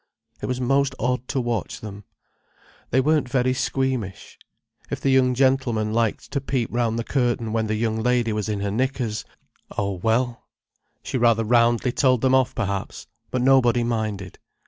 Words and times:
It 0.41 0.47
was 0.47 0.59
most 0.59 0.95
odd 0.97 1.27
to 1.27 1.39
watch 1.39 1.79
them. 1.79 2.05
They 2.89 2.99
weren't 2.99 3.29
very 3.29 3.53
squeamish. 3.53 4.39
If 4.89 4.99
the 4.99 5.11
young 5.11 5.35
gentlemen 5.35 5.93
liked 5.93 6.31
to 6.31 6.41
peep 6.41 6.69
round 6.73 6.97
the 6.97 7.03
curtain 7.03 7.53
when 7.53 7.67
the 7.67 7.75
young 7.75 8.01
lady 8.01 8.33
was 8.33 8.49
in 8.49 8.61
her 8.61 8.71
knickers: 8.71 9.25
oh, 9.77 9.97
well, 10.01 10.47
she 11.03 11.19
rather 11.19 11.43
roundly 11.43 11.91
told 11.91 12.21
them 12.21 12.33
off, 12.33 12.55
perhaps, 12.55 13.05
but 13.29 13.43
nobody 13.43 13.83
minded. 13.83 14.39